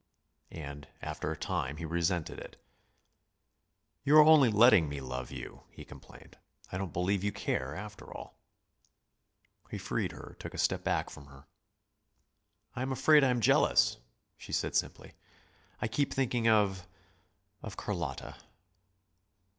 [0.49, 2.59] And after a time he resented it.
[4.03, 6.39] "You are only letting me love you," he complained.
[6.71, 8.35] "I don't believe you care, after all."
[9.69, 11.45] He freed her, took a step back from her.
[12.75, 13.97] "I am afraid I am jealous,"
[14.37, 15.13] she said simply.
[15.79, 16.87] "I keep thinking of
[17.61, 18.37] of Carlotta."